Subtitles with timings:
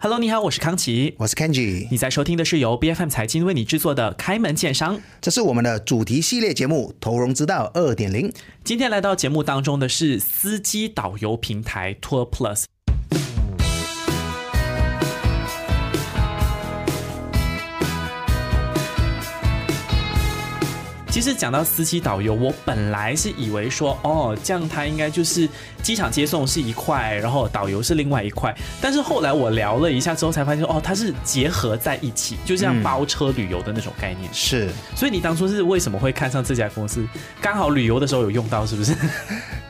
[0.00, 8.30] Hello，你好，我是康琪，我是 Kenji，你在收听的是由 B F M 财经为你制作的《开门见商》，这是我们的主题系列节目《投融之道二点零》。
[8.62, 12.66] 今天来到节目当中的是司机导游平台 Tour Plus。
[21.18, 25.48] 其实讲到司机导游，我本来是以为说，哦，这样他应该就是
[25.82, 28.56] 机场接送是一块，然后导游是另外一块。
[28.80, 34.32] 但是后来我聊了一下之后，才发现哦，它是结合在一起，就像包车旅游的那种概念。
[34.32, 37.04] 是，所以你当初是为什么会看上这家公司？
[37.40, 38.94] 刚好旅游的时候有用到，是不是？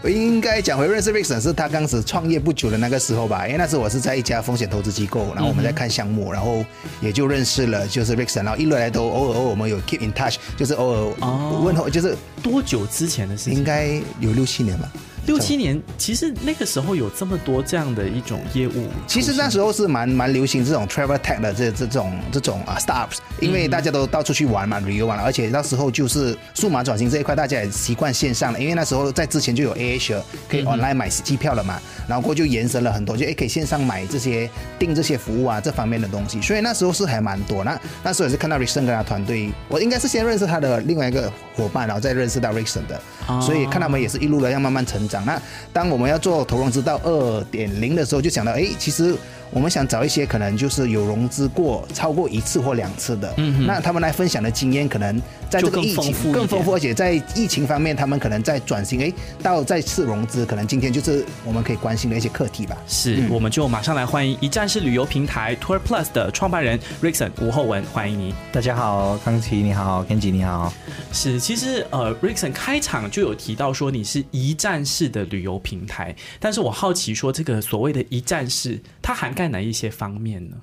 [0.04, 6.62] 应该讲回认识 Rickson 是他刚时创业不久的那个时候吧，因为那时候我是在一家风险投资机构，然后我们在看项目，然后
[7.00, 11.37] 也就认识了就是 Rickson，然后一路来都偶尔偶尔我们有 keep in touch，就是偶尔。
[11.64, 13.54] 问候就是多久之前的事情？
[13.54, 14.90] 应该有六七年吧。
[15.28, 18.88] 六七年，其实那个时候有这么多这样的一种业务。
[19.06, 28.58] 其实那时候是蛮蛮流行这种 travel tech 的这这种这种啊 startups，因为大家都到处去玩嘛，旅游玩了，而且那时候就是数码转型这一块，大家也习惯线上了。
[28.58, 36.40] 因为那时候在之前就有 Asia 可以 online 买机票了嘛，然后过就延伸了很多，就哎可以线上买这些订这些服务啊这方面的东西。
[36.40, 37.62] 所以那时候是还蛮多。
[37.62, 42.98] 那那时候也是看到 Rickson 跟他团队，我应该是先认识他的另外一个伙伴，然后再认识到 Rickson 的，
[43.42, 45.17] 所以看他们也是一路的要慢慢成长。
[45.26, 45.40] 那
[45.72, 49.14] 当我我们要做投融资到二点零的时候，就想到，哎，其实。
[49.50, 62.76] 我们想找一些可能就是有融资过超过一次或两次的，嗯，那他们来分享的经验，可能在这个疫情更丰富，而且在疫情方面，他们可能在转型，哎，到再次融资，可能今天就是我们可以关心的一些课题吧。
[62.86, 68.34] 是，我们就马上来欢迎一站式旅游平台 Tour Plus 的创办人 Rickson 吴厚文，欢迎你。
[68.52, 70.72] 大家好，康琪你好，Kenji 你好。
[71.12, 80.56] 是，其实呃，Rickson 开场就有提到说你是一站式的旅游平台，但是我好奇说这个所谓的一站式，它涵盖哪一些方面呢？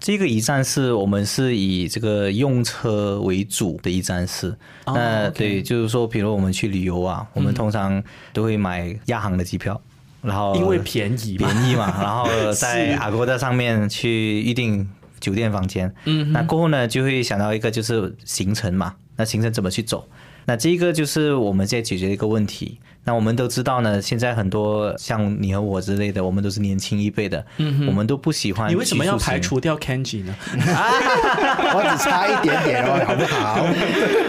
[0.00, 4.54] 这个一站式，我们是以这个用车为主的一站式。
[4.86, 8.02] 那对，就是说，比如我们去旅游啊，我们通常
[8.32, 9.80] 都会买亚航的机票，
[10.20, 14.86] 然后因为便宜，便宜嘛， 然后在阿哥在上面去预定
[15.20, 15.94] 酒店房间。
[16.04, 20.06] 嗯，那过后呢，就会想到一个就是行程嘛，那行程怎么去走？
[20.46, 22.78] 那这一个就是我们在解决一个问题。
[23.04, 27.44] 那我们都知道呢，现在很多像你和我之类的，我们都是年轻一辈的，
[27.86, 28.70] 我们都不喜欢。
[28.70, 30.34] 你为什么要排除掉 Kenji 呢？
[30.56, 33.64] 我只差一点点哦， 好不好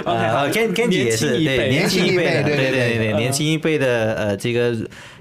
[0.11, 4.75] 呃，Ken Kenji 也是对年轻一辈的，对对对对，年轻一辈的呃，这个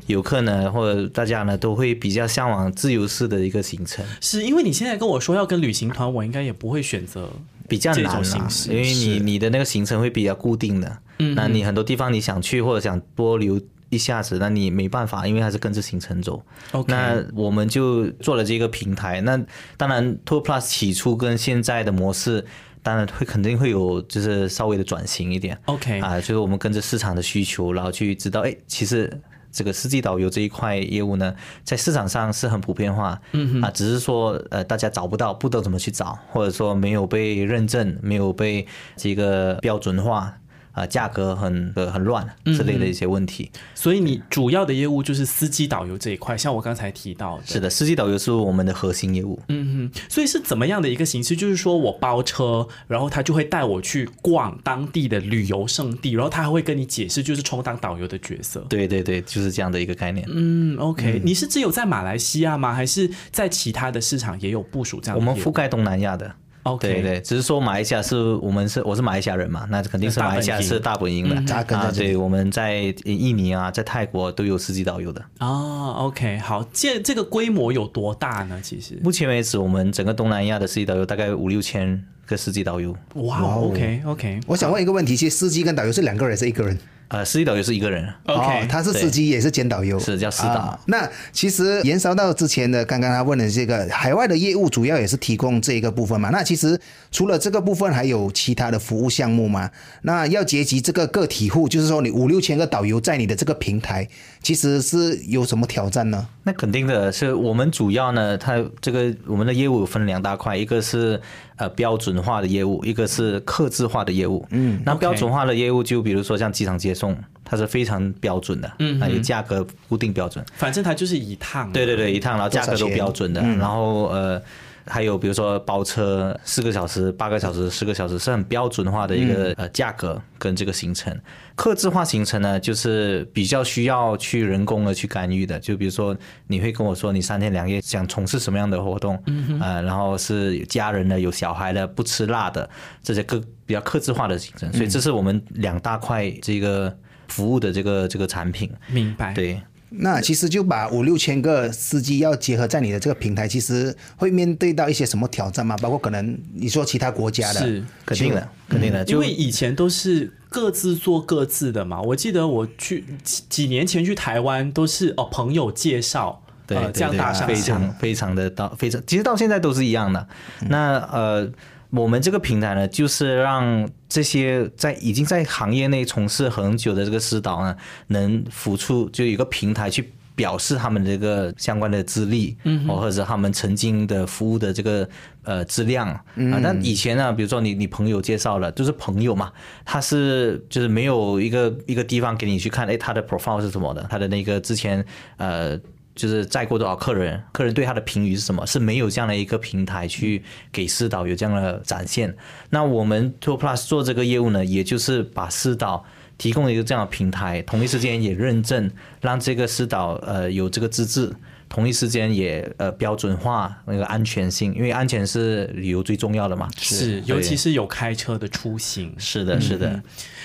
[0.07, 4.05] 游客呢，或者大家呢，都会比较向往自由式的一个行程。
[4.21, 7.31] 是因为你现在跟我说要跟旅行团，我应该也不会选择
[7.69, 10.99] 比较难啊，因为你你的那个行程会比较固定的。
[11.37, 16.45] 那你很多地方你想去或者想多留一下子，那你没办法，因为它是跟着行程走。
[16.89, 19.21] 那我们就做了这个平台。
[19.21, 19.41] 那
[19.77, 22.45] 当然，Tour Plus 起初跟现在的模式，
[22.83, 25.57] 当然会肯定会有就是稍微的转型一点。
[25.67, 29.21] OK 啊，就是我们跟着市场的需求，然后去知道，哎，其实
[29.55, 33.19] 这个司机导游这一块业务呢，在市场上是很普遍化。
[33.33, 38.67] 嗯啊，只是说呃，大家找不到，不知道怎么去找，或者说没有被认证，没有被
[38.97, 40.37] 这个标准化。
[40.75, 49.41] 啊，价格很呃很乱之类的一些问题，所以你主要的业务就是司机导游这一块，像我刚才提到的，是的，司机导游是我们的核心业务。
[49.49, 51.37] 嗯哼，所以是怎么样的一个形式？
[51.37, 58.61] 就是说我包车，然后他就会带我去逛当地的旅游胜地，然后他还会跟你解释，就是充当导游的角色。
[58.69, 60.27] 对对对，就是这样的一个概念。
[60.29, 62.75] 嗯，OK，你是只有在马来西亚吗？
[62.75, 65.17] 还是在其他的市场也有部署这样？
[65.17, 66.35] 我们覆盖东南亚的。
[66.65, 71.91] OK，对对，只是说马来西亚是我们是我是马来西亚人嘛，那肯定是马来西亚是大本营的啊。
[71.95, 78.59] 对，我们在印尼啊，在泰国都有司机导游的哦 OK，好，这这个规模有多大呢？
[78.63, 82.97] 其实目前为止，我们整个东南亚的司机导游大概五六千个司机导游。
[83.15, 86.79] 哇，OK OK，我想问一个问题，其实司机跟导游是两个人，是一个人？
[87.09, 90.79] 呃，司机导游是一个人，OK，他是司机也是兼导游，是叫司导。
[90.87, 96.31] 那其实延烧到之前的，刚刚他问的这个海外的业务，主要也是提供这一个部分嘛。
[96.31, 96.81] 那其实
[97.13, 99.71] 除了这个部分，还有其他的服务项目吗？
[100.03, 104.09] 那要结集这个个体户，就是说你五六千个导游在你的这个平台，
[104.45, 106.25] 其实是有什么挑战呢？
[106.45, 111.21] 那肯定的是，我们主要呢，它这个我们的业务分两大块，一个是。
[111.57, 114.45] 呃，标准化的业务，一个是客制化的业务。
[114.51, 120.45] 嗯，那标准化的业务就比如说像机场接送，它是非常标准的，嗯，有价格固定标准。
[120.57, 121.71] 反正它就是一趟。
[121.71, 123.41] 对对对，一趟，然后价格都标准的。
[123.41, 124.43] 然后呃，
[124.87, 131.19] 还有比如说包车四个小时、八个小时、十个小时是很标准化的一个呃价格跟这个行程。
[131.55, 135.59] 客制化行程呢，就是比较需要去人工的去干预的。
[135.61, 136.17] 就比如说，
[136.49, 142.69] 你会跟我说你三天两夜想从事什么样的活动，嗯呃，然后是有家人的、有小孩的、不吃辣的
[143.03, 144.73] 这些客比较客制化的行程。
[144.73, 146.95] 所以这是我们两大块这个
[147.29, 148.71] 服务的这个这个产品。
[148.89, 149.33] 明白。
[149.33, 149.61] 对。
[149.99, 155.77] 那其实就把五六千个司机要结合在你的这个平台，其实会面对到一些什么挑战吗？
[155.79, 162.01] 包括可能你说其他国家的，是肯定的，肯定的，因为以前都是各自做各自的嘛。
[162.03, 170.27] 我记得我去几几年前去台湾，都是哦朋友介绍，对这样搭上非常非常的到非常，其实到现在都是一样的。
[170.69, 171.51] 那呃。
[171.95, 177.77] 我们这个平台呢，就是让这些在已经在行业内从事很久的这个师导呢，
[178.09, 185.09] 能付出就有一个平台去表示他们这个相关的资历，嗯，或者他们曾经的服务的这个
[185.45, 186.25] 呃质量啊。
[186.61, 189.53] 但以前呢，比如说你你朋友介绍了，就是朋友嘛，
[189.85, 195.05] 他是就是没有一个一个地方给你去看，哎，他的 profile 是什么的，他的那个之前
[195.37, 195.79] 呃。
[196.15, 198.65] 就是载过多少客人，客人对他的评语是什么？
[198.67, 202.35] 是没有这样的一个平台去给私导有这样的展现。
[202.71, 206.05] 那我们 Tour Plus 做这个业务呢，也就是把私导
[206.39, 208.91] 提供一个这样的平台，同一时间也认证，
[209.21, 211.33] 让这个私导呃有这个资质，
[211.75, 216.71] 同一时间也呃标准化那个安全性，因为安全是旅游最重要的嘛。
[216.79, 219.13] 是，尤其是有开车的出行。
[219.19, 220.01] 是的，是的。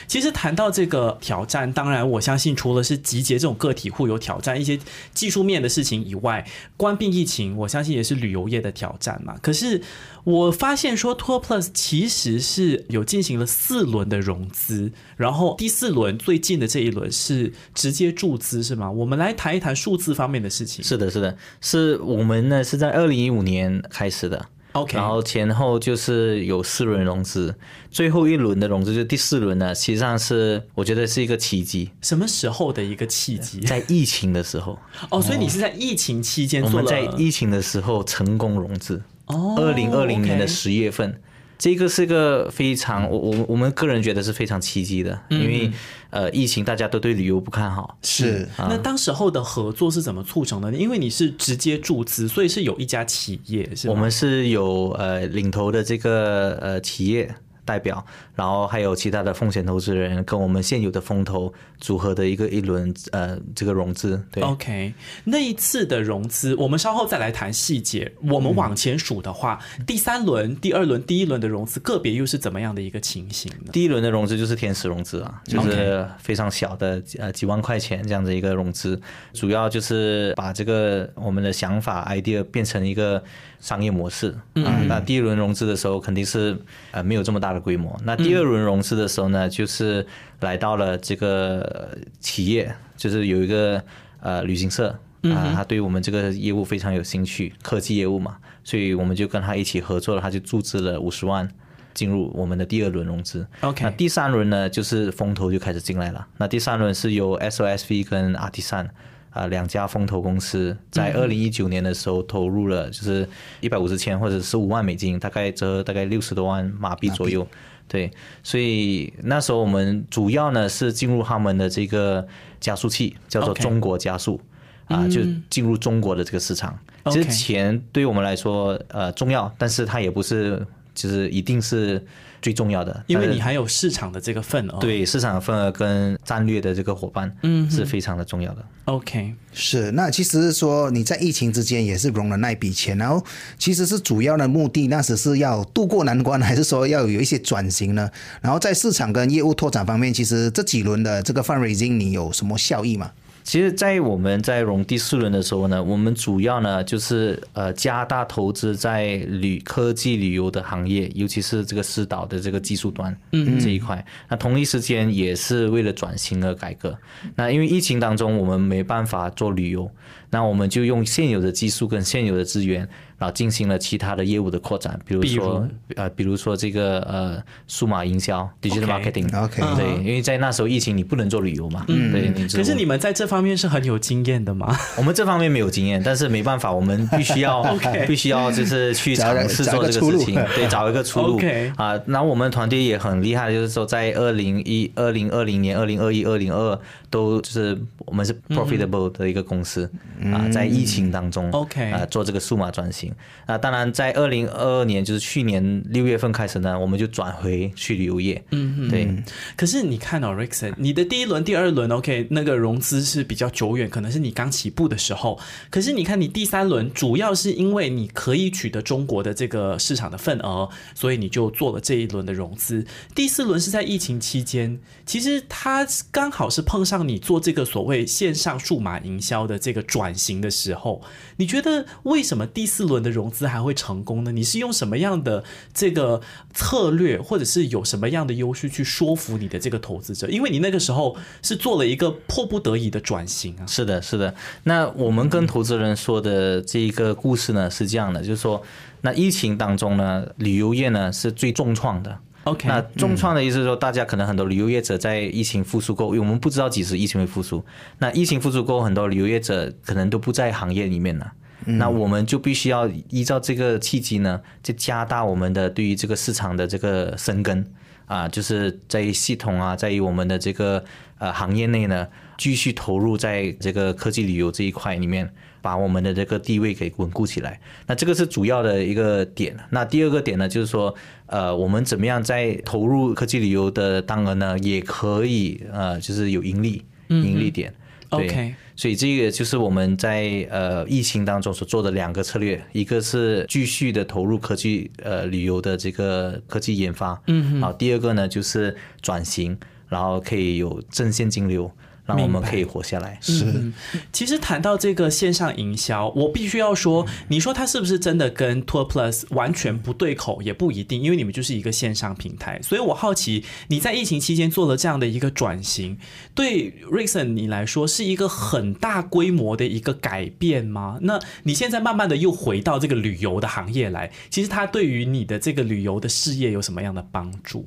[0.07, 4.79] 其实谈到这个挑战，当然我相信除了是集结这种个体户有挑战一些
[5.13, 6.43] 技术面的事情以外，
[6.75, 9.35] 关闭疫情，我相信也是旅游业的挑战嘛。
[9.39, 9.83] 可是
[10.23, 18.89] 我发现说，Tour Plus 其实是有进行了四轮的融资，然后第四轮最近的这一轮是直接注资，是吗？
[18.89, 20.83] 我们来谈一谈数字方面的事情。
[20.83, 24.45] 是的，是的，是我们呢是在二零一五年开始的。
[24.73, 27.55] OK，然后前后就是有四轮融资，
[27.89, 31.89] 最后一轮的融资就第四轮呢，实际上是我觉得是一个契机。
[32.01, 33.59] 什么时候的一个契机？
[33.61, 34.77] 在疫情的时候。
[35.09, 36.85] 哦，所以你是在疫情期间做了？
[36.85, 39.01] 在疫情的时候成功融资。
[39.25, 41.19] 哦，二零二零年的十月份。
[41.59, 45.69] 这个是个非常，我我我们个人觉得是非常奇迹的，因为
[46.09, 47.97] 呃疫情大家都对旅游不看好。
[48.01, 50.71] 是，那当时候的合作是怎么促成的？
[50.71, 57.35] 因为你是直接注资，所以是有一家企业是我们是有呃领头的这个呃企业。
[57.69, 64.19] 代表，然后还有其他的风险投资人跟我们现有的风投组合的一个一轮呃这个融资。
[64.31, 64.91] 对，OK，
[65.25, 68.11] 那一次的融资，我们稍后再来谈细节。
[68.27, 73.71] 我们往前数的话，第三轮、第二轮、第一轮的融资，个别又是怎么样的一个情形呢？
[73.71, 78.99] 第一轮的融资就是天使融资啊，就是非常小的呃几万块钱这样的一个融资，
[79.33, 83.23] 主要就是把这个我们的想法 idea 变成一个。
[83.59, 86.57] 商业模式啊，那第一轮融资的时候肯定是
[86.91, 87.99] 呃没有这么大的规模。
[88.03, 90.05] 那第二轮融资的时候呢，就是
[90.39, 93.83] 来到了这个企业，就是有一个
[94.21, 94.89] 呃旅行社
[95.23, 101.49] 啊，他对我们这个业务非常有兴趣，科技业务嘛，所以我们就跟他一起合作了，他就注资了五十万
[101.93, 103.45] 进入我们的第二轮融资。
[103.61, 106.25] OK，那第三轮呢，就是风投就开始进来了。
[106.37, 108.89] 那第三轮是由 SOSV 跟阿迪善。
[109.31, 113.27] 啊，两家风投公司在二零一九年的时候投入了，就是
[113.61, 117.47] 一百五十千或者十五万美金，大概折大概六十多万马币左右。
[117.87, 118.11] 对，
[118.43, 122.27] 所以那时候我们主要呢是进入他们的这个
[122.59, 124.39] 加速器，叫做中国加速，
[124.85, 126.77] 啊，就进入中国的这个市场。
[127.05, 132.03] 其实钱对于我们来说呃重要，但是它也不是就是一定是。
[132.41, 138.65] 最重要的，因为你还有市场的这个份额，对市场份额跟战略的这个伙伴，嗯，是非常的重要的。
[138.85, 143.23] OK，是那其实说你在疫情之间也是融了那笔钱，然后
[143.57, 148.09] 其实是主要的目的，那时是要渡过难关，还是说要有一些转型呢？
[148.41, 153.11] 然后在市场跟业务拓展方面，其实这几轮的这个 fundraising 你有什么效益吗？
[153.49, 163.17] 其实，在我们在融第四轮的时候呢，我们主要呢就是呃加大投资在旅科技旅游的行业，尤其是这个私导的这个技术端
[163.59, 164.05] 这一块。
[164.27, 166.95] 那同一时间也是为了转型而改革。
[167.33, 169.89] 那因为疫情当中我们没办法做旅游，
[170.29, 172.87] 那我们就用现有的技术跟现有的资源。
[173.19, 175.67] 然后进行了其他的业务的扩展，比如说
[175.97, 182.47] 呃，比如说这个呃，数码营销 （digital marketing），OK，对，因为在那时候疫情，你不能做旅游嘛，嗯，对。
[182.47, 184.73] 可是你们在这方面是很有经验的嘛？
[184.95, 187.61] 我们这方面没有经验，但是没办法，我们必须要，
[188.07, 191.37] 必须要就是去尝试做这个事情，对， 找一个出路。
[191.75, 199.91] 啊，那我们团队也很厉害，就是说在二零一二零二零年、二零二一、二零二都就是我们是 profitable 的一个公司
[200.33, 203.13] 啊，在疫情当中，OK 啊，做这个数码转型
[203.45, 203.57] 啊。
[203.57, 208.43] 当然，在二零二二年，就是去年六月份开始呢，我们就转回去旅游业。
[208.51, 209.07] 嗯嗯，对。
[209.55, 215.39] 可是你看到 Rickson，你的第一轮、第二轮，OK，那个融资是比较久远，可能是你刚起步的时候。
[215.69, 222.85] 可是你看，你第三轮主要是因为你可以取得中国的这个市场的份额，所以你就做了这一轮的融资。
[223.15, 231.01] 第四轮是在疫情期间，其实它刚好是碰上你做这个所谓线上数码营销的这个转转型的时候。
[231.37, 234.31] 你觉得为什么第四轮的融资还会成功呢？
[234.31, 236.21] 你是用什么样的这个
[236.53, 240.27] 策略，或者是有什么样的优势去说服你的这个投资者？
[240.27, 243.65] 因为你那个时候是做了一个迫不得已的转型啊。
[243.67, 244.33] 是的，是的。
[244.63, 248.61] 那我们跟投资人说的这一个故事呢，是这样的，就是说，
[249.01, 252.17] 那疫情当中呢，旅游业呢是最重创的。
[252.49, 257.63] OK，那重创的意思是说，大家可能很多旅游业者在疫情复苏过后，因为我们不知道几时疫情会复苏。
[257.99, 261.31] 那疫情复苏过后，很多旅游业者可能都不在行业里面了。
[261.65, 267.63] 那我们就必须要依照这个契机呢，就加大我们的对于这个市场的这个深耕
[268.05, 270.83] 啊，就是在系统啊，在于我们的这个
[271.17, 275.29] 呃行业内呢，继续投入在这个科技旅游这一块里面。
[275.61, 279.55] 把我们的这个地位给稳固起来，那这个是主要的一个点。
[279.69, 280.93] 那第二个点呢，就是说，
[281.25, 287.73] 呃，我们怎么样在投入科技旅游的当额呢，也可以呃，就是有盈利，盈利点。
[288.09, 299.55] OK，所以这个就是我们在呃疫情当中所做的两个策略，一个是继续的投入科技呃旅游的这个科技研发，嗯，好，第二个呢就是转型，
[299.87, 301.71] 然后可以有正现金流。
[302.09, 303.17] 让我们可以活下来。
[303.21, 303.71] 是，
[304.11, 312.59] 其实谈到这个线上营销，我必须要说，你说它是不是真的跟 Tour Plus 完全不对口，也不一定，因为你们就是一个线上平台。
[312.61, 315.97] 所以我好奇，你在疫情期间做了这样的一个转型，
[316.33, 320.97] 对 Rison 你来说是一个很大规模的一个改变吗？
[321.01, 327.65] 那你现在慢慢的又回到这个旅游的行业来，其实它对于你的这个旅游的事业有什么样的帮助？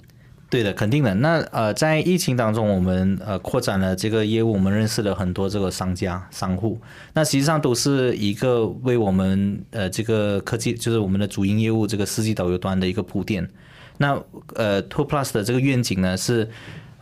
[0.52, 1.14] 对的，肯定的。
[1.14, 6.78] 那呃，在疫情当中，我们呃扩展了这个业务，我们认识了很多这个商家、商户。
[7.14, 13.48] 那实际上都是一个为我们呃这个科技，就是我们的主营业务这个司机导游端的一个铺垫。
[13.96, 14.22] 那
[14.54, 16.46] 呃，Tour Plus 的这个愿景呢，是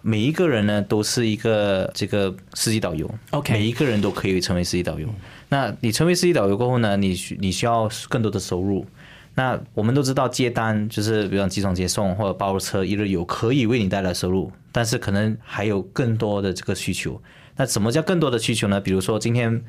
[0.01, 3.11] 每一个人呢都是一个这个司机导游。
[3.33, 5.09] OK，每一个人都可以成为司机导游。
[5.49, 8.87] 那你成为司机导游过后呢，你需你需要更多的收入。
[9.41, 17.19] 那我们都知道接单就是比如集装接送或者包车一日游可以为你带来收入，但是可能还有更多的这个需求。
[17.57, 18.79] 那什么叫更多的需求呢？
[18.79, 19.63] 比如说今天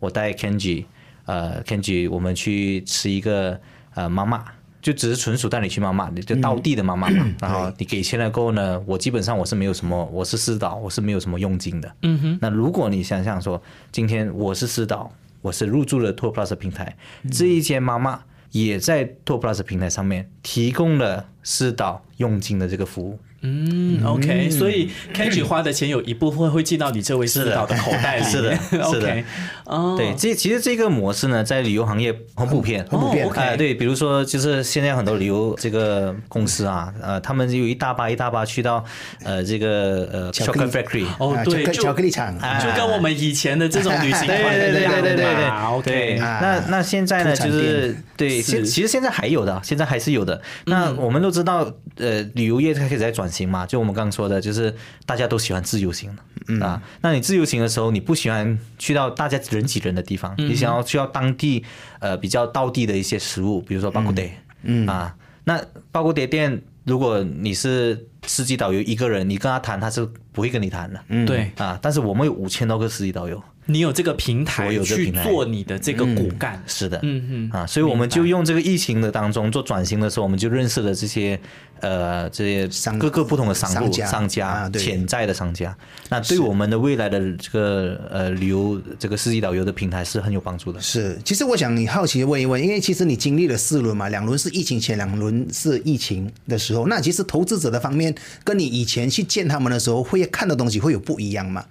[0.00, 0.86] 我带 Kenji，
[1.26, 3.60] 呃，Kenji 我们去吃一个
[3.92, 4.42] 呃妈妈，
[4.80, 7.26] 就只是纯属带你去妈妈，就到地的妈妈嘛。
[7.38, 11.94] 然后你给钱了过后呢，我基本上我是没有什么，我是私导，我是没有什么佣金的。
[12.00, 12.38] 嗯哼。
[12.40, 16.96] 那如果你想想说，今天我是私导，我是入驻了 Tour Plus 平台，
[17.30, 18.22] 这一间妈妈。
[18.50, 23.18] 也在 top Plus 平台上面提供了私导佣金的这个服务。
[23.42, 28.24] 嗯，OK，所以 Kenji 花的钱有一部分会进到你这位私导的口袋里。
[28.24, 28.56] 是的，
[28.90, 29.22] 是的。
[29.64, 33.28] 哦，对，这其实这个模式呢，在旅游行业很普遍，很普遍。
[33.34, 38.84] 哎，对，比如说，就是现在很多旅游这个公司啊，呃，他们有一大巴一大巴去到
[39.22, 40.70] 呃这个呃巧克力。
[40.70, 46.16] factory，哦，对，巧克力厂，就跟我们以前的这种旅行团对对对对对对，OK。
[46.18, 50.40] 那那现在呢，就是对，现其实现在还有的，现在还是有的。
[50.66, 54.74] 那我们都知道，呃，旅游业它开始在转型嘛，就我们刚刚说的，就是
[55.06, 56.14] 大家都喜欢自由行
[56.46, 56.82] 的啊。
[57.00, 61.64] 那你自由行的时候，你不喜欢去到大家人挤人的地方，你想要去到当地
[62.00, 64.22] 呃比较道地的一些食物，比如说巴古德，
[64.62, 71.78] 嗯啊，那巴古德店，如果你是司机导游一个人，你跟他谈，他是不会跟你谈的，嗯对啊。
[71.80, 73.42] 但是我们有五千多个司机导游。
[73.70, 77.50] 你有这个平台去做你的这个骨干，是的，嗯嗯。
[77.52, 81.38] 啊，所以我们就用这个疫情的当中做转型的时候，我们就认识了这些
[81.80, 85.76] 呃这些各个不同的商户、商家、潜在的商家，
[86.08, 90.80] 那对我们的未来的这个呃旅游这个司机导游的平台是很有帮助的。
[90.80, 101.62] 是，其实我想你好奇问一问，因为其实你经历了四轮嘛，两轮是疫情前，两轮是疫情的时候，那其实投资者的方面跟你以前去见他们的时候会看的东西会有不一样吗？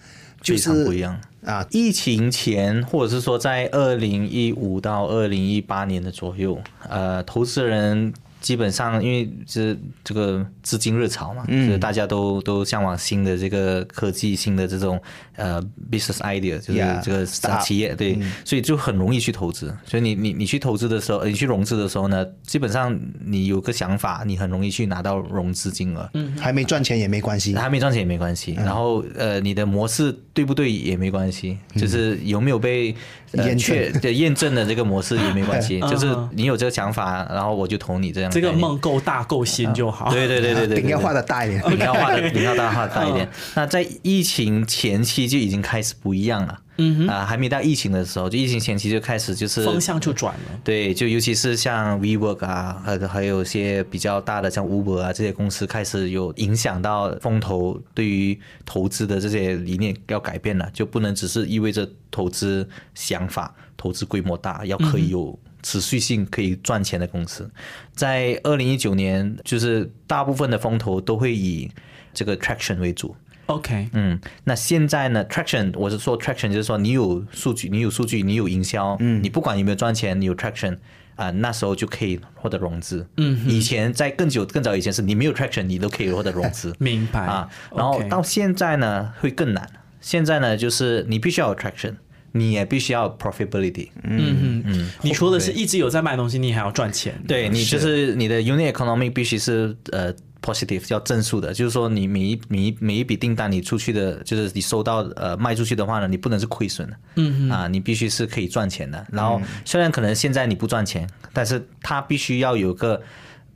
[0.55, 1.65] 就是不一样啊！
[1.71, 8.13] 疫情前，或者是说在二零一五到二零一八年的左右，呃，投资人。
[8.47, 9.75] 基本上因为这
[10.05, 14.97] 这个资金热潮嘛，就是大家都都向往新的这个科技、新的这种
[15.35, 15.61] 呃
[15.91, 17.25] business idea，就是这个
[17.59, 19.75] 企业对，所以就很容易去投资。
[19.85, 26.09] 所以你你你去投资的时候，你去融资的时候呢，基本上你有个想法，你很容易去拿到融资金额。
[26.13, 28.53] 嗯，还没赚钱也没关系，还没赚钱也没关系。
[28.53, 32.95] 然后呃，你的模式对不对也没关系，就是有没有被
[33.33, 33.77] 验证。
[34.15, 38.31] 验证的这个模式也没关系， 就是你有这个想法，然后我就投你这样。
[38.41, 40.09] 这个梦够大够新就好。
[40.13, 43.27] 对对对对对，饼要画的大一点，饼要画的 饼要大画大一点。
[43.55, 46.59] 那在疫情前期就已经开始不一样了。
[46.79, 50.59] 嗯啊，还没到疫情的时候，就疫情前期就开始就是风向就转了。
[50.63, 67.49] 对，就尤其是像 WeWork 啊，还还有一些比较大的像 Uber 啊这些公司开始有影响到风投对于投资的这些理念要改变了，就不能只是意味着投资想法、投资规模大，要可以有持续性、可以赚钱的公司。
[67.93, 71.69] 在二零一九年，就是大部分的风投都会以
[72.13, 73.15] 这个 traction 为主。
[73.47, 80.77] OK，嗯，那现在呢？Traction，我是说 Traction，就是说你有数据，你有数据，你有营销，嗯，你不管有没有赚钱，你有 Traction，
[81.15, 83.07] 啊，那时候就可以获得融资。
[83.15, 86.75] 嗯，以前在更久、更早以前是你没有 Traction，你都可以获得融资。
[86.79, 87.49] 明白啊。
[87.73, 89.65] 然后到现在呢，会更难。
[90.01, 91.95] 现在呢，就是你必须要有 Traction，
[92.37, 93.89] 你也必须要 Profitability。
[94.03, 94.91] 嗯嗯嗯。
[95.01, 97.21] 你说的是一直有在卖东西，你还要赚钱。
[97.27, 100.13] 对你就是你的 Unit Economy 必须是呃。
[100.39, 109.05] positive 叫正数的，就是说你每一每一每一笔订单你出去的，就是你收到呃卖出去的话呢，你不能是亏损的，嗯啊，你必须是可以赚钱的。
[109.11, 113.01] 然后虽然可能现在你不赚钱，但是它必须要有个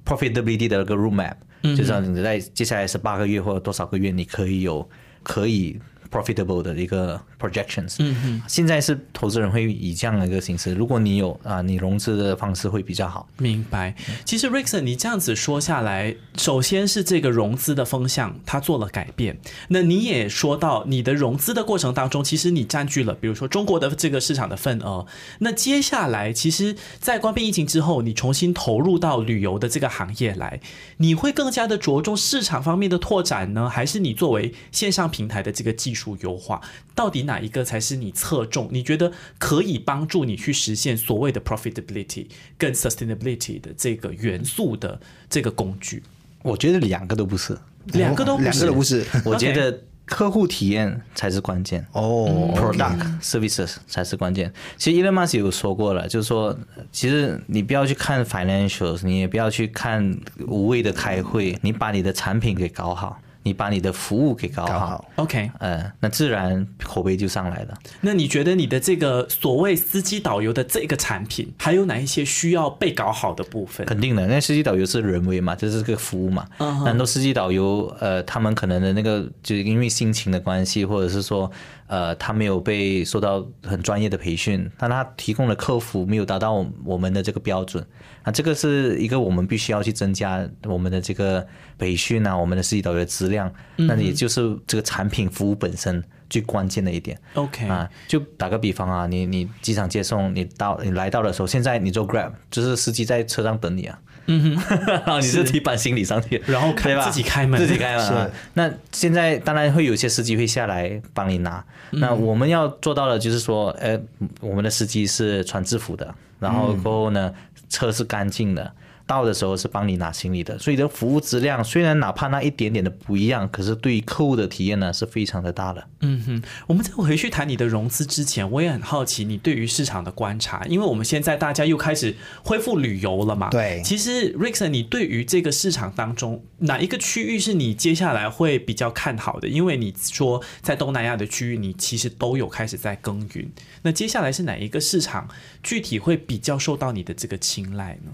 [0.03, 4.89] profitability 的一个 roadmap，就是你在接下来十八个月或者多少个月，你可以有
[5.23, 5.79] 可以。
[6.11, 13.27] profitable 的一个 projections，嗯嗯，现在是投资人会以这样的一个形式，如果你有啊，你融资的方式会比较好。
[13.37, 13.95] 明白。
[14.25, 19.39] 其实 Rickson，你这样子说下来，首先是这个融资的风向它做了改变。
[19.69, 25.07] 那你也说到你的融资的过程当中，其实你占据了比如说中国的这个市场的份额。
[25.39, 30.59] 那接下来，其实，在关闭疫情之后，你重新投入到旅游的这个行业来，
[30.97, 36.01] 你会更加的着重市场方面的拓展呢，还是你作为线上平台的这个技术？
[36.01, 36.59] 术优化
[36.95, 38.67] 到底哪一个才是你侧重？
[38.71, 46.03] 你觉得可以帮助你去实现所谓的 profitability 跟 sustainability 的这个元素的这个工具？
[46.43, 47.57] 我觉得两个都不是，
[47.93, 49.05] 两个都两个都不是。
[49.23, 54.51] 我觉得客户体验才是关键哦，product services 才是关键。
[54.75, 56.57] 其实 Elon Musk 有说过了，就是说，
[56.91, 63.21] 其实你不要去看 financials，你也不要去看无谓的开会，你把你的产品给搞好。
[63.43, 67.77] 你把你的服务给搞好，OK，嗯，那自然口碑就上来了。
[68.01, 73.85] 那你觉得你的这个所谓司机导游的这个产品，还有哪一些需要被搞好的部分？
[73.87, 76.45] 肯定的，那司机导游是人为嘛，这是个服务嘛。
[76.85, 81.51] 很多司机导游，呃，他们可能的那个就是因为心情的关系，或者是说。
[81.91, 87.85] 呃，他没有被受到很专业的培训，但他提供的客服没有达到我们的这个标准，
[88.23, 91.45] 啊，这个是一个我们必须要去增加我们的这个
[91.77, 97.19] 培训啊，我们的司机导游的质量，那也就是这个产品服务本身最关键的一点。
[97.33, 103.99] OK，啊，就打个比方啊，你你机场接送，你到你来到的时候，现在你做 Grab，就是司机在车上等你啊。
[104.27, 108.05] 嗯哼， 你是提板行李上去，然后开自己开门，自己开门。
[108.05, 108.31] 是。
[108.53, 111.63] 那现在当然会有些司机会下来帮你拿。
[111.91, 113.99] 那我们要做到的就是说，呃，
[114.39, 117.33] 我们的司机是穿制服的，然后过后呢，
[117.69, 118.71] 车是干净的。
[119.05, 125.87] 到的时候是帮你拿行李的，所以的服务质量虽然哪怕那一点点的不一样，可是对于客户的体验呢是非常的大的。
[126.01, 133.49] 嗯哼，我们在回去谈你的融资之前，我也很好奇你对于市场的观察，因为我们现在大家又开始恢复旅游了嘛。
[133.49, 139.47] 对，其实 Rickson，你对于这个市场当中哪一个区域是你接下来会比较看好的？
[139.47, 143.51] 因为你说在东南亚的区域，你其实都有开始在耕耘。
[143.81, 145.27] 那接下来是哪一个市场
[145.61, 148.11] 具体会比较受到你的这个青睐呢？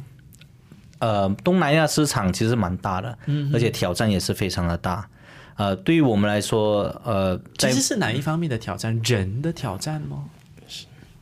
[1.00, 5.08] 呃，东南亚市场其实蛮大的，嗯，而且挑战也是非常的大。
[5.56, 9.00] 呃，对于我们来说，呃，其实是哪一方面的挑战？
[9.04, 10.26] 人的挑战吗？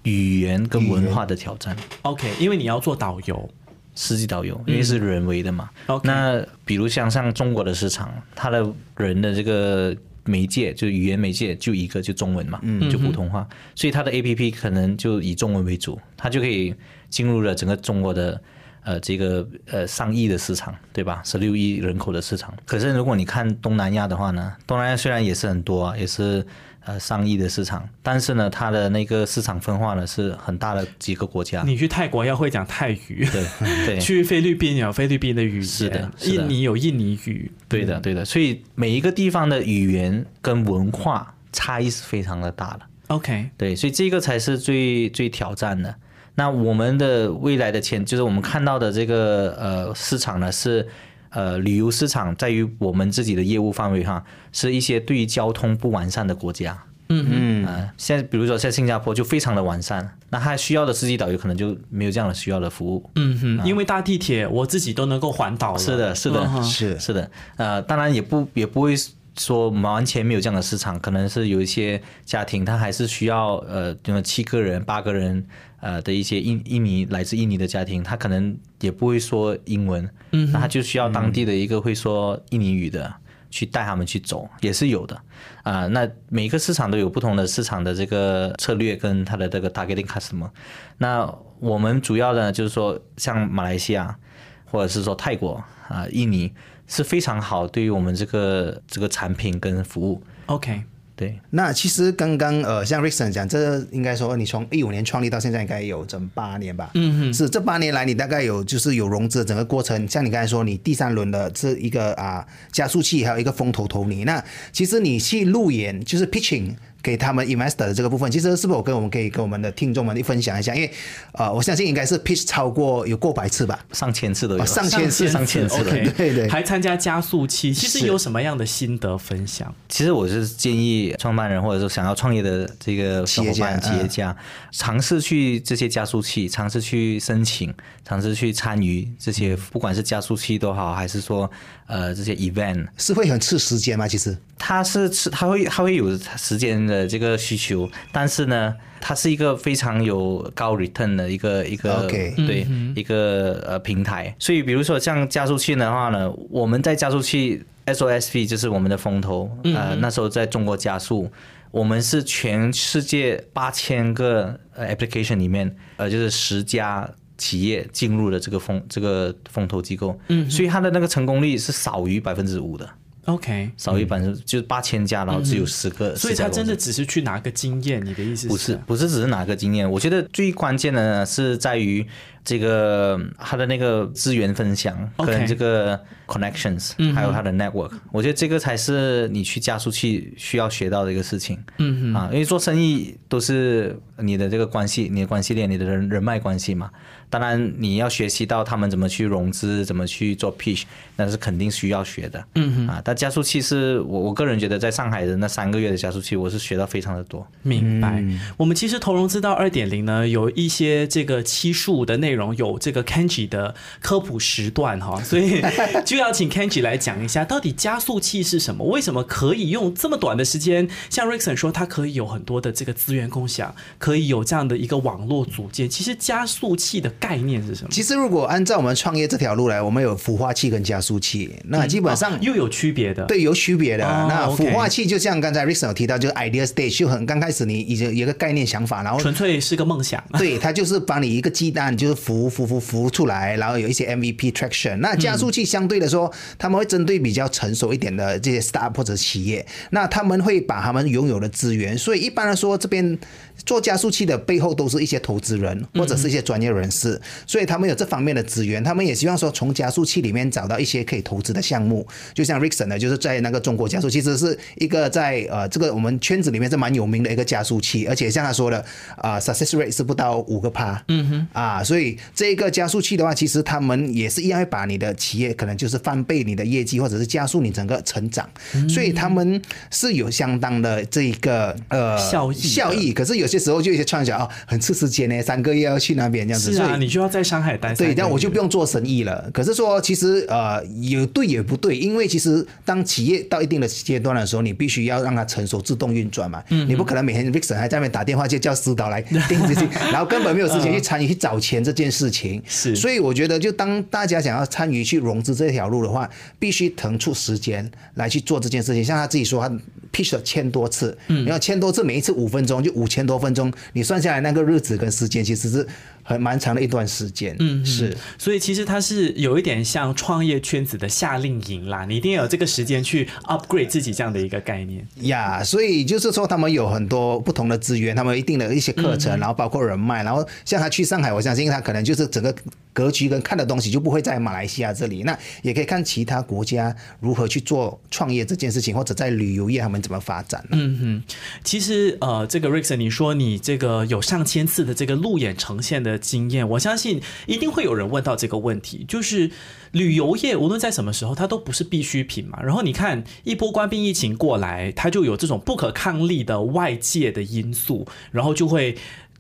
[0.04, 1.76] 语言跟文化的挑战。
[2.04, 3.50] OK，因为你要做导游，
[3.96, 5.70] 司机导游，因为是人为的嘛。
[5.88, 8.66] OK，那比如像像中国的市场，它的
[8.98, 16.76] 人的这个媒介就语言媒介就一个，就中文嘛，嗯，就普通话，所以它的 APP 可能就以中文为主，它就可以
[17.10, 18.42] 进入了整个中国的。
[18.86, 21.20] 呃，这个呃上亿的市场，对吧？
[21.26, 22.54] 十六亿人口的市场。
[22.66, 26.46] 可是如果你看东南亚的话呢，东南亚虽然也是很多啊，也是
[26.86, 31.64] 呃上亿的市场，但是呢，它的那个市场分化呢是很大的几个国家。
[31.66, 33.44] 你去泰国要会讲泰语，对
[33.88, 38.24] 对，去菲律宾有菲律宾的语言，是的，印尼有印尼语，对的对的。
[38.24, 42.82] 所以每一个地方的语言跟文化差异是非常的大的。
[43.08, 45.96] OK，对，所以这个才是最最挑战的。
[46.36, 50.88] 那我们的未来的前，就是我们看到的这个呃市场呢是。
[51.32, 56.82] 呃，旅游市场在于我们自己的业务范围哈，是一些对于交通不完善的国家。
[57.10, 63.10] 嗯嗯啊，现在比如说在新加坡就非常的完善，那它需要的司机导游可能就没有这样的需要的服务。
[63.16, 65.78] 嗯哼，因为搭地铁我自己都能够环岛了。
[65.78, 67.30] 是的，是的，是是的。
[67.58, 68.96] 呃，当然也不也不会
[69.38, 75.46] 说完全没有这样的市场，可能是有一些家庭他还是需要呃，那么七个人、八个人。
[75.82, 83.14] 呃的一些印印尼来自印尼的家庭，他可能也不会说英文，嗯，那他就需要当地的一个会说印尼语的
[83.52, 85.22] 去带他们去走，也是有的
[85.62, 85.86] 啊。
[85.86, 90.50] 那每个市场都有不同的市场的这个策略跟他的这个 targeting customer。
[90.98, 94.18] 那我们主要的就是说，像马来西亚
[94.66, 96.52] 或者是说泰国啊、印尼
[96.88, 100.22] 是非常好对于我们这个这个产品跟服务。
[100.48, 100.84] OK。
[101.18, 106.92] 对，那其实刚刚呃，像 Rickson 讲，这应该说你从一五年创立到现在，应该有整八年吧？
[106.94, 114.44] 嗯嗯，是这八年来，你大概有就是有融资的整个过程，像你刚才说，你第三轮的这一个啊加速器，还有一个风投投你，那
[114.74, 116.76] 其实你去路演就是 pitching。
[117.06, 120.74] 给他们 investor 的这个部分，其实是不是我跟我们可以跟我们的听众们分享一下？
[120.74, 120.92] 因为，
[121.34, 129.72] 呃，我相信应该是 pitch 超过有过百次吧，上千次都有，上千次，上千次，OK， 对对，还参加加速器，其实有什么样的心得分享？
[129.88, 134.36] 其实我是建议创办人或者说想要创业的这个企业家，企业家
[134.72, 137.72] 尝试去这些加速器，尝试去申请，
[138.04, 141.50] 尝试去参与这些，不管是加速器都好，还是说
[141.88, 144.08] 呃这些 event，是会很吃时间吗？
[144.08, 144.38] 其实。
[144.58, 154.34] 它是吃，它会它会有时间的这个需求，但是呢，它是一个非常有高 return 的一个一个对一个呃平台。
[154.40, 161.30] 所以比如说像加速器的话呢，我们在加速器 SOSV 就是我们的风投，呃那时候在中国加速，
[161.70, 172.90] 我们是全世界八千个 application 里面，呃就是十家企业进入了这个风这个风投机构，嗯，所以它的那个成功率是少于百分之五的。
[173.26, 178.06] OK，少于百分之就是八千家，然后只有十个，所以他真的只是去拿个经验。
[178.06, 179.90] 你的意思不是不是只是拿个经验？
[179.90, 182.06] 我觉得最关键的呢是在于
[182.44, 187.94] 这个他的那个资源分享跟这个 connections，还有他的 network。
[188.12, 191.58] 我觉得这个才是你去加速器需要学到的一个事情。
[191.80, 196.92] 嗯啊，因为做生意都是你的这个关系，你的关系链，你的人人脉关系嘛。
[197.30, 200.84] 当然，你要学习到他们怎么去融资，怎么去做 pitch，
[201.18, 202.46] 那是肯定需要学的。
[202.54, 207.46] 嗯哼啊，但加速器是我我个人觉得，在上海的那三个月的加速器，我是学到非常的多。
[207.64, 208.24] 明白。
[208.58, 215.62] 我们其实投融资到二点零呢，有一些这个期数的内容，有这个 Kenji 的科普时段哈， 所以
[216.06, 218.86] 就要请 Kenji 来讲一下，到底加速器是什么？
[218.86, 220.88] 为什么可以用这么短的时间？
[221.10, 225.90] 像 Rickson 说，它可以有很多的这个资源共享，可以有这样的一个网络组件。
[225.90, 227.12] 其实加速器的。
[227.20, 227.90] 概念是什么？
[227.92, 233.26] 其实如果按照我们创业这条路来，我们有孵化器跟加速器，那基本上又有区别的。
[233.26, 234.04] 对，有区别的。
[234.04, 240.24] 那孵化器就像刚才 Rickson 有提到，就是 idea stage 就很刚开始，你已经有一个概念想法，然后纯粹是个梦想。
[240.38, 244.98] 对，它就是把你一个鸡蛋就是孵孵孵孵出来，然后有一些 MVP traction。
[244.98, 253.18] 那加速器相对的说，他们会针对比较成熟一点的这些 start 或者企业，那他们会把他们拥有的资源，所以一般来说这边。
[253.66, 262.06] 做加速器的背后都是一些投资人或者是一些专业人士，所以他们有这方面的资源，他们也希望说从加速器里面找到一些可以投资的项目。
[262.34, 268.86] 就像 Rickson 呢，就是在那个中国加速，其实是一个在呃这个我们圈子里面是蛮有名的一个加速器，而且像他说的
[269.18, 271.04] 啊，success rate 是不到五个趴。
[271.08, 271.48] 嗯哼。
[271.54, 278.48] 啊，所以这个加速器的话，其实他们也是一样会把你的企业可能就是翻倍你的业绩，或者是加速你整个成长。
[278.88, 283.55] 所以他们是有相当的这一个呃效益效益，可是有些。
[283.60, 287.94] 时候就一些创业者哦，很吃时间呢，三个月要去那边这样子，是啊，你就要在上海待。
[287.94, 289.50] 对，这样我就不用做生意了。
[289.54, 296.64] 可是说，其实呃，有对也不对，因为其实当企业到一定的阶段的时候，你必须要让它成熟、自动运转嘛。
[296.70, 296.88] 嗯。
[296.90, 302.62] 你不可能每天 Vixen 还在那边打电话就叫司导来 盯这些，然后根本没有时间去参与去找钱这件事情。
[302.68, 302.96] 是。
[302.96, 309.04] 所以我觉得，就当大家想要参与去融资这条路的话，必须腾出时间来去做这件事情。
[309.04, 309.76] 像他自己说，他
[310.14, 315.88] pitch 了千多次，嗯，然后千多次，每一次五分钟，就五千多分分钟，你算下来那个日子跟时间其实是
[316.26, 317.56] 很蛮长的一段时间。
[317.60, 325.08] 嗯，是，所以其实它是有一点像创业圈子的夏令营啦，你一定要有这个时间去 upgrade 自己这样的一个概念。
[325.22, 332.54] 呀，所以就是说他们有很多不同的资源，他们一定的一些课程，然后包括人脉，然后像他去上海，我相信他可能就是整个
[332.92, 340.66] 格局跟看的东西就不会在马来西亚这里，那也可以看其他国家如何去做创业这件事情，或者在旅游业他们怎么发展。
[340.72, 349.52] 嗯哼，其实呃，这个 Rickson，你说你这个有上千次的这个路演呈现的经验，我相信一定会有人问到这个问题，就是
[349.92, 352.62] 旅游业无论在什么时候，它都不是必需品嘛。
[352.62, 358.96] 然后你看一波官兵疫情过来，它就有这种不可抗力的外界的因素，然后就会。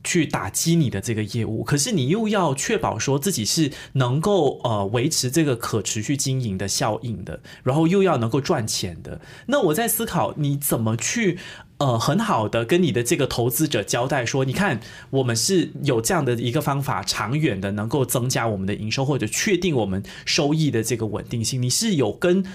[0.08, 9.20] 去打击你的这个业务，可是你又要确保说自己是能够呃维持这个可持续经营的效应的，然后又要能够赚钱的。
[9.48, 11.40] 那我在思考你怎么去
[11.78, 22.46] 呃很好的跟你的这个投资者交代说，你看我们是有这样的一个方法，长远的能够增加我们的营收或者确定我们收益的这个稳定性，你是有跟。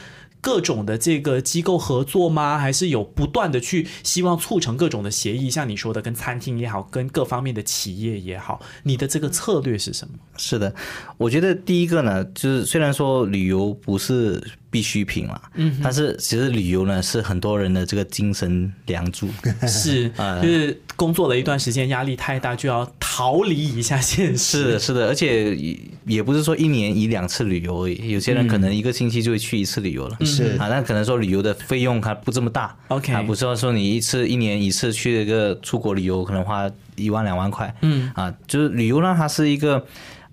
[0.43, 2.57] 各种的这个机构合作吗？
[2.57, 5.51] 还是有不断的去希望促成各种的协议？
[5.51, 10.15] 像你说的，跟餐厅也好，跟各方面的企业也好，你的这个策略是什么？
[10.39, 10.75] 是的，
[11.19, 14.43] 我觉得第一个呢，就是虽然说旅游不是。
[14.71, 19.29] 必需品了，嗯，但是其实旅游呢是很多人的这个精神梁柱，
[19.67, 20.09] 是，
[20.41, 24.63] 就是工作了一段时间，压力太大，就要逃离一下现实。
[24.63, 25.57] 是的，是的，而且
[26.07, 30.57] 也不是说一年一两次旅游而已，有些人可能一个星期就会去一次旅游了，是。
[30.59, 39.85] 啊，那可能说旅游的费用还不这么大，OK，啊，不是说你一次一年一次去一个出国旅游可能花一万两万块，嗯，啊，就是旅游呢，它是一个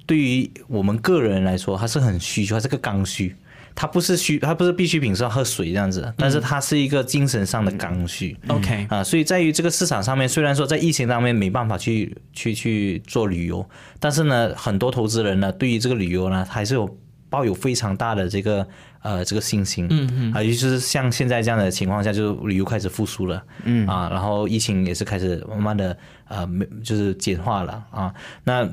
[0.06, 3.36] 对于我们个人来说，它是很需求，它是个刚需。
[3.80, 8.36] 它不是需，它不是必需品，是要喝水这样子，但是它是一个精神上的刚需。
[8.48, 13.64] OK 啊，所以在于这个市场上面，虽然说在疫情上面没办法去去去做旅游，
[14.00, 16.98] 但是呢，很多投资人呢，对于这个旅游呢，还是有
[17.30, 18.68] 抱有非常大的这个
[19.04, 19.86] 呃这个信心。
[19.92, 23.44] 嗯嗯啊，尤其是像现在这样的情况下，就是旅游开始复苏了。
[23.64, 25.96] 嗯啊，然后疫情也是开始慢慢的
[26.28, 28.12] 呃没就是简化了啊，
[28.44, 28.68] 那。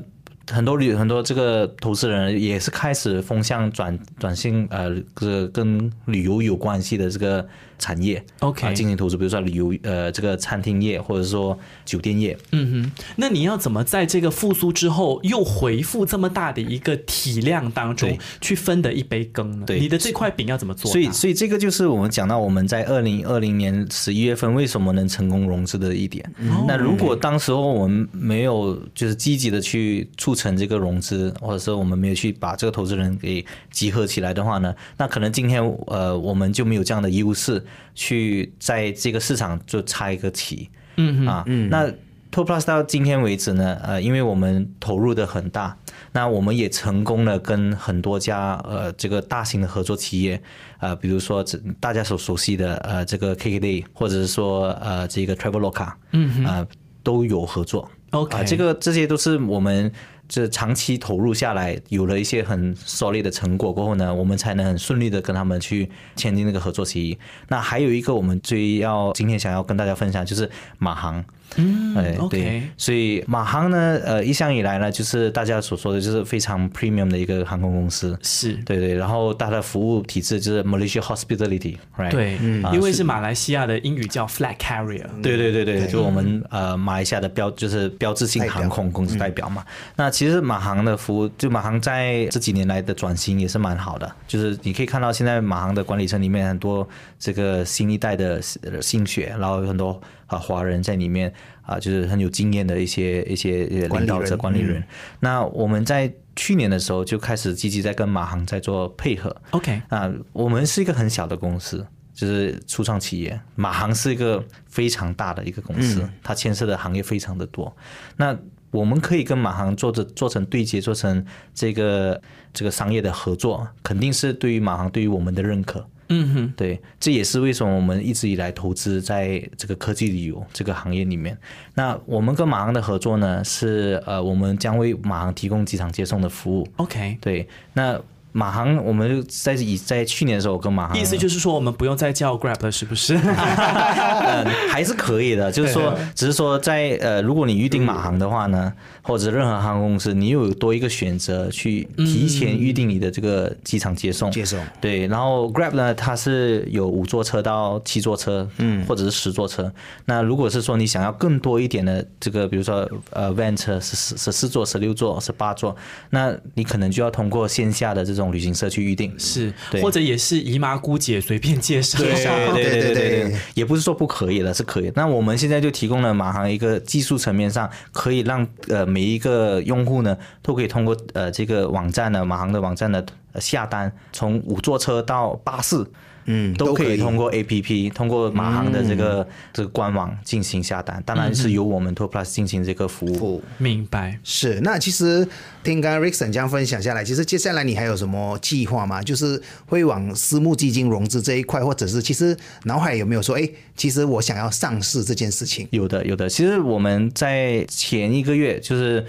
[0.50, 7.46] 很多旅很多这个投资人也是开始风向转转型，呃，这跟旅游有关系的这个。
[7.84, 19.66] 产业，OK，进行投资，比如说旅游，呃，这个餐厅业或者说酒店业，嗯哼，那你要怎么在这个复苏之后又回复这么大的一个体量当中去分得一杯羹呢？
[19.66, 20.90] 对，你的这块饼要怎么做？
[20.90, 26.24] 所以，所以这个就是我们讲到我们在二零二零年十一月份为什么能成功融资的一点。
[26.66, 37.62] 那如果当时候我们没有就是积极的去促成这个融资，或者说我们没有去把这个投资人给集合起来的话呢，那可能今天呃我们就没有这样的优势。
[37.94, 41.90] 去在这个市场就插一个旗，嗯啊，那
[42.30, 45.76] Two Plus 到今天为止呢，呃，因为我们投入的很大，
[46.12, 50.42] 那我们也成功了跟很多家呃这个大型的合作企业，
[50.80, 51.44] 呃，比如说
[51.78, 56.66] 大家所熟悉的呃这个 KKday，或者是说呃这个 Traveloka，嗯啊
[57.02, 59.92] 都有合作，OK，这个这些都是我们。
[60.28, 67.18] 这长期投入下来，有了一些很 solid 的成果过后呢，我们才能很顺利的跟他们去签订那个合作协议。
[67.48, 71.24] 那还有一个，我们最要今天想要跟大家分享，就是马航。
[71.56, 78.54] 嗯，哎，对，所以马航呢，呃，一向以来呢，就是大家所说的就是非常 premium 的一个航空公司，是。
[78.64, 81.76] 对对，然后它的服务体制就是 Malaysia Hospitality，
[82.10, 82.64] 对，嗯。
[82.72, 89.64] 因为是马来西亚的英语叫 flag carrier，对对对对，就我们呃马来西亚的标就是标志性航空公司代表嘛。
[89.94, 100.00] 那其实马航的服务，就马航在这几年来的转型也是蛮好的，就是你可以看到现在马航的管理层里面很多这个新一代的新血，然后有很多。
[100.26, 101.32] 啊，华人在里面
[101.62, 104.82] 啊，就是很有经验的一些一些领导者、管理人。
[105.20, 109.34] 那我们在去年的时候就开始积极在跟马航在做配合。
[109.50, 113.40] OK，啊，我们是一个很小的公司，就是初创企业。
[113.54, 117.74] 马航是一个非常大的一个公司，它牵涉的行业非常的多。
[118.16, 118.36] 那
[118.70, 122.20] 我们可以跟马航做着做成对接，做成这个
[122.52, 125.86] 这个商业的合作，肯定是对于马航对于我们的认可。
[126.14, 131.36] 嗯哼，对，这也是为什么我们一直以来投资在这个科技旅游这个行业里面。
[131.74, 136.68] 那我们跟马航的合作呢，是呃，我们将为马航提供机场接送的服务。
[136.76, 138.00] OK，对，那
[138.36, 143.16] 马航，我们在以在去年的时候跟马航，意思就是说我们不用再叫 Grab 了，是不是？
[144.68, 154.28] 还是可以的，就是说，只是说在呃，如果你预定马航的话呢，或者任何航空公司，你又有多一个选择去提前预定你的这个机场接送。
[154.32, 159.72] 接送对，然后 Grab 呢，它是有五座车到七座车，嗯，或者是十座车。
[160.06, 165.76] 那如果是说你想要更多一点的这个，比如说呃，van 车是十十四座、十六座、十八座，
[166.10, 171.98] 那你可能就要通过线下的这种旅行社去预定，是，或者也是姨妈姑姐随便介绍。
[171.98, 174.92] 对对对对对，也不是说不可以的，是可以。
[174.94, 183.04] 那我们现在就提供了马航一个技术层面上，可以让呃每一个用户呢都可以通过呃这个网站呢，马航的网站呢
[183.40, 185.84] 下单，从五座车到巴士。
[186.26, 193.42] 嗯，都可以通过 A P P，通过马航的这个这个官网进行下单，当然是由我们 Tour Plus 进行这个服务。
[193.58, 194.18] 明白。
[194.22, 195.26] 是，那其实
[195.62, 199.02] 听刚刚 Rickson 这样分享下来，其实接下来你还有什么计划吗？
[199.02, 205.68] 就是会往私募基金融资这一块，或者是其实脑海有没有说，哎，其实我想要上市这件事情？
[205.70, 206.28] 有的，有的。
[206.28, 209.04] 其实我们在前一个月就是。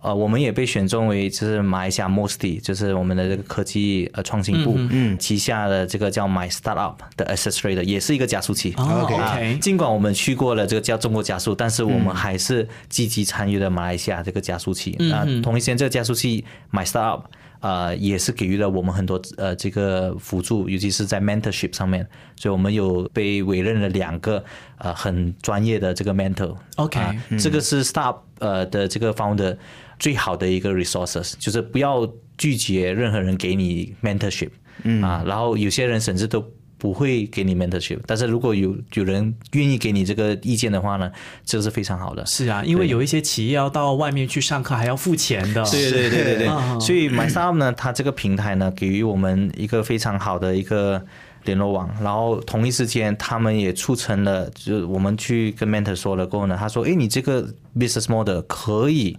[0.00, 4.78] 呃，我们也被选中为就是马来西亚 MOSTI，就是我们的这个科技呃创新部
[5.18, 8.72] 旗下的这个叫 My Startup 的 Accessory 的，也是一个加速器。
[8.78, 14.96] OK，尽管我们去过了这个叫中国加速，但是我们还是积极参与了马来西亚这个加速器。
[15.00, 17.22] 那同一时间，这个加速器 My Startup
[17.60, 24.44] 呃也是给予了我们很多呃这个辅助，尤其是在 Mentorship 上面，所以我们有被委任了两个
[24.78, 26.56] 呃很专业的这个 Mentor。
[26.76, 27.00] OK，
[27.38, 29.56] 这个是 Startup 呃的这个 Founder。
[29.98, 34.50] 最好的一个 resources 就是不要拒绝任何人给你 mentorship，
[34.84, 36.40] 嗯啊，然后有些人甚至都
[36.78, 41.10] 不会给你 mentorship，但是如果有有人愿意给你这个意见的话呢，
[41.44, 42.24] 这是非常好的。
[42.24, 45.62] 是啊，因为有一些企业要到外面去上课还要付钱的。
[45.64, 46.80] 对对对对对。
[46.80, 51.04] 所以 MyStartup 呢，它这个平台呢，给予我们一个非常好的一个
[51.44, 59.18] 联络网，然后同一时间他们也促成了，就是我们去跟 mentor 说了过后呢，他说，哎，你这个 business model 可以。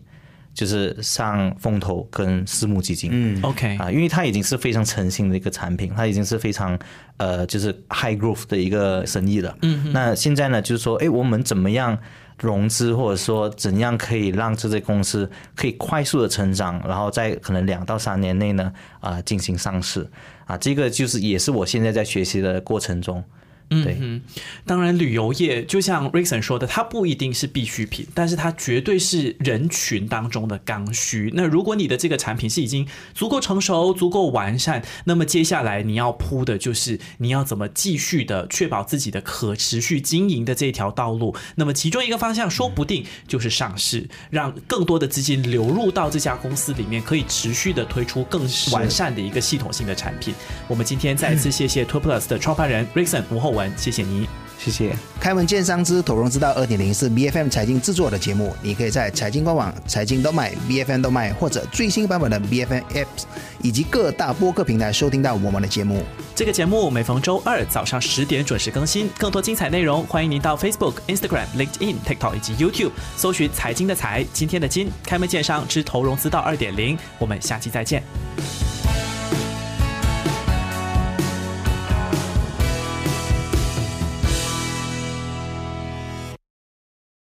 [0.60, 3.78] 就是上风投跟私募基金，嗯，OK。
[3.78, 6.78] 啊，因为它已经是非常诚信的一个产品，它已经是非常
[7.16, 9.58] 呃，就是 high growth 的一个生意了。
[9.62, 11.98] 嗯，那现在呢，就是说，哎，我们怎么样
[12.42, 20.06] 融资，或者说怎样可以让这些公司可以快速的成长，然后在可能两到三年内呢，啊，进行上市。
[20.44, 23.24] 啊，这个就是也是我现在在学习的过程中。
[23.72, 24.22] 嗯，
[24.66, 31.32] 当然，旅游业就像 Rixon 说的，它不一定是必需品，但是它绝对是人群当中的刚需。
[31.36, 41.36] 那如果你的这个产品是已经足够成熟、足够完善，那么接下来你要铺的就是你要怎么继续的确保自己的可持续经营的这条道路。
[41.54, 50.34] 那么其中一个方向，说不定就是上市，让更多的资金流入到这家公司里面，可以持续的推出更完善的一个系统性的产品。
[50.68, 53.59] 我们今天再次谢谢 Two Plus 的创办人 Rixon 吴厚。
[53.76, 54.96] 谢谢你，谢谢。
[55.20, 63.24] 开门见山之投融资道二点零是 B F M 财经制作的节目，你可以在财经官网、财经都卖、B F M 都卖或者最新版本的 B F M Apps
[63.62, 66.04] 以及各大播客平台收听到我们的节目。
[66.36, 78.02] 这个节目每逢周二早上十点准时更新，更多精彩内容欢迎您到 Facebook、Instagram、LinkedIn、TikTok 以及 YouTube 搜寻财经的财，今天的金，开门见商之投融资道二点零，我们下期再见。